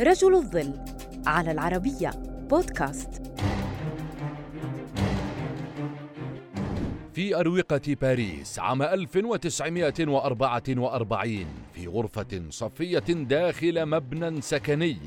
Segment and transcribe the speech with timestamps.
[0.00, 0.74] رجل الظل
[1.26, 2.10] على العربية
[2.50, 3.22] بودكاست.
[7.14, 14.98] في أروقة باريس عام 1944 في غرفة صفية داخل مبنى سكني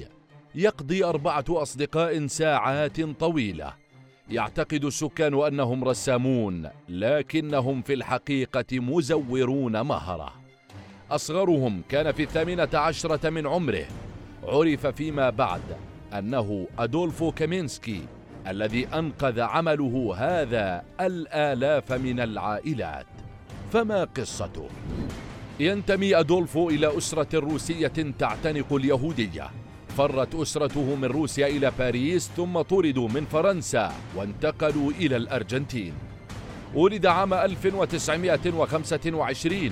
[0.56, 3.74] يقضي أربعة أصدقاء ساعات طويلة.
[4.30, 10.34] يعتقد السكان أنهم رسامون لكنهم في الحقيقة مزورون مهرة.
[11.12, 13.86] أصغرهم كان في الثامنة عشرة من عمره
[14.44, 15.62] عرف فيما بعد
[16.14, 18.02] أنه أدولفو كامينسكي
[18.48, 23.06] الذي أنقذ عمله هذا الآلاف من العائلات.
[23.74, 24.68] فما قصته؟
[25.60, 29.50] ينتمي أدولفو إلى أسرة روسية تعتنق اليهودية.
[29.98, 35.94] فرت أسرته من روسيا إلى باريس ثم طردوا من فرنسا وانتقلوا إلى الأرجنتين.
[36.76, 39.72] ولد عام 1925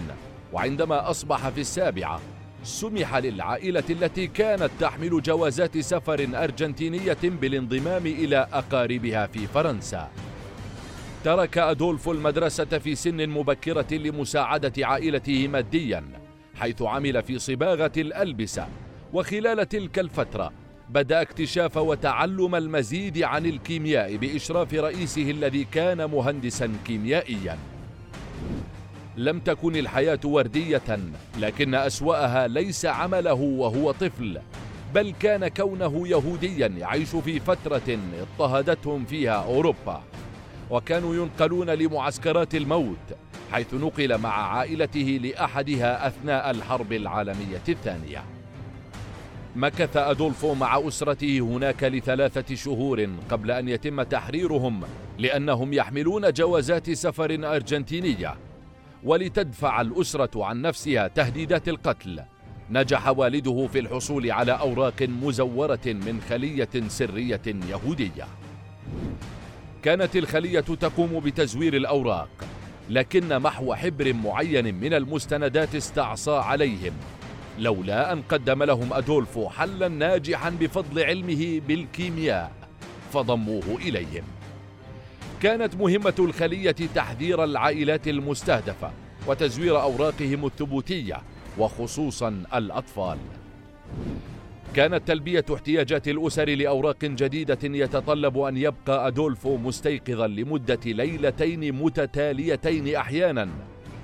[0.53, 2.21] وعندما أصبح في السابعة
[2.63, 10.09] سمح للعائلة التي كانت تحمل جوازات سفر أرجنتينية بالانضمام إلى أقاربها في فرنسا.
[11.23, 16.03] ترك أدولفو المدرسة في سن مبكرة لمساعدة عائلته ماديا
[16.55, 18.67] حيث عمل في صباغة الألبسة.
[19.13, 20.51] وخلال تلك الفترة
[20.89, 27.57] بدأ اكتشاف وتعلم المزيد عن الكيمياء بإشراف رئيسه الذي كان مهندسا كيميائيا.
[29.17, 30.99] لم تكن الحياة وردية
[31.39, 34.39] لكن أسوأها ليس عمله وهو طفل
[34.95, 40.03] بل كان كونه يهوديا يعيش في فترة اضطهدتهم فيها أوروبا.
[40.69, 43.15] وكانوا ينقلون لمعسكرات الموت
[43.51, 48.23] حيث نقل مع عائلته لأحدها أثناء الحرب العالمية الثانية.
[49.55, 54.81] مكث أدولفو مع أسرته هناك لثلاثة شهور قبل أن يتم تحريرهم
[55.17, 58.46] لأنهم يحملون جوازات سفر أرجنتينية.
[59.07, 62.19] ولتدفع الأسرة عن نفسها تهديدات القتل.
[62.69, 68.27] نجح والده في الحصول على أوراق مزورة من خلية سرية يهودية.
[69.83, 72.29] كانت الخلية تقوم بتزوير الأوراق
[72.89, 76.93] لكن محو حبر معين من المستندات استعصى عليهم.
[77.59, 82.51] لولا أن قدم لهم أدولفو حلا ناجحا بفضل علمه بالكيمياء
[83.13, 84.23] فضموه إليهم.
[85.41, 88.91] كانت مهمة الخلية تحذير العائلات المستهدفة.
[89.27, 91.21] وتزوير أوراقهم الثبوتية
[91.57, 93.17] وخصوصا الأطفال.
[94.75, 103.49] كانت تلبية احتياجات الأسر لأوراق جديدة يتطلب أن يبقى أدولفو مستيقظا لمدة ليلتين متتاليتين أحيانا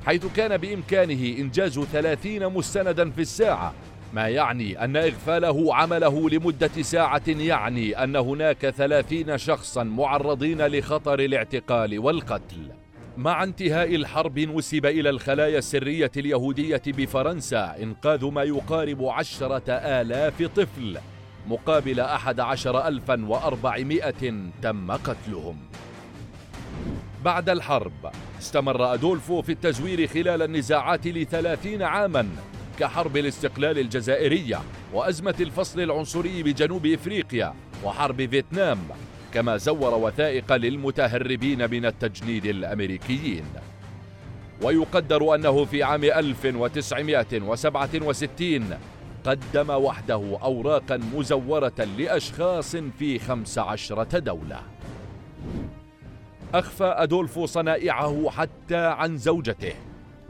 [0.05, 3.73] حيث كان بإمكانه إنجاز ثلاثين مستندا في الساعة
[4.13, 11.99] ما يعني أن إغفاله عمله لمدة ساعة يعني أن هناك ثلاثين شخصا معرضين لخطر الاعتقال
[11.99, 12.82] والقتل.
[13.17, 20.97] مع انتهاء الحرب نسب إلى الخلايا السرية اليهودية بفرنسا إنقاذ ما يقارب عشرة آلاف طفل
[21.47, 25.57] مقابل أحد عشر ألفا وأربعمائة تم قتلهم.
[27.25, 32.27] بعد الحرب استمر أدولفو في التزوير خلال النزاعات لثلاثين عاما
[32.79, 34.59] كحرب الاستقلال الجزائرية
[34.93, 37.53] وأزمة الفصل العنصري بجنوب إفريقيا
[37.83, 38.79] وحرب فيتنام.
[39.33, 43.43] كما زور وثائق للمتهربين من التجنيد الأمريكيين.
[44.61, 48.77] ويقدر أنه في عام 1967
[49.23, 54.59] قدم وحده أوراقا مزورة لأشخاص في 15 دولة.
[56.53, 59.73] أخفى أدولفو صنائعه حتى عن زوجته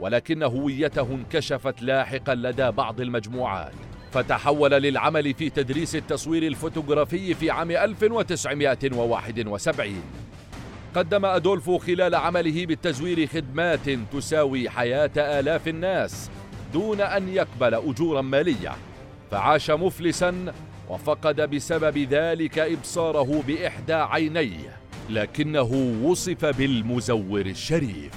[0.00, 3.72] ولكن هويته انكشفت لاحقا لدى بعض المجموعات.
[4.14, 10.02] فتحول للعمل في تدريس التصوير الفوتوغرافي في عام 1971
[10.94, 16.30] قدم أدولفو خلال عمله بالتزوير خدمات تساوي حياة آلاف الناس
[16.72, 18.72] دون أن يقبل أجورا مالية.
[19.30, 20.52] فعاش مفلسا
[20.88, 24.76] وفقد بسبب ذلك إبصاره بإحدى عينيه
[25.10, 28.12] لكنه وصف بالمزور الشريف.